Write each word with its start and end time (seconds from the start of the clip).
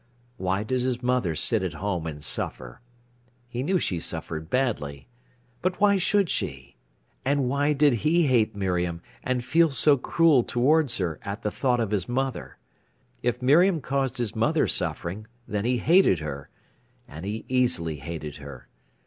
Why 0.37 0.63
did 0.63 0.81
his 0.81 1.03
mother 1.03 1.35
sit 1.35 1.61
at 1.61 1.75
home 1.75 2.07
and 2.07 2.23
suffer? 2.23 2.81
He 3.47 3.61
knew 3.61 3.77
she 3.77 3.99
suffered 3.99 4.49
badly. 4.49 5.07
But 5.61 5.79
why 5.79 5.97
should 5.97 6.27
she? 6.27 6.75
And 7.23 7.47
why 7.47 7.73
did 7.73 7.93
he 8.01 8.25
hate 8.25 8.55
Miriam, 8.55 9.03
and 9.21 9.45
feel 9.45 9.69
so 9.69 9.97
cruel 9.97 10.41
towards 10.41 10.97
her, 10.97 11.19
at 11.23 11.43
the 11.43 11.51
thought 11.51 11.79
of 11.79 11.91
his 11.91 12.09
mother. 12.09 12.57
If 13.21 13.43
Miriam 13.43 13.79
caused 13.79 14.17
his 14.17 14.35
mother 14.35 14.65
suffering, 14.65 15.27
then 15.47 15.65
he 15.65 15.77
hated 15.77 16.17
her—and 16.17 17.23
he 17.23 17.45
easily 17.47 17.97
hated 17.97 18.37
her. 18.37 18.67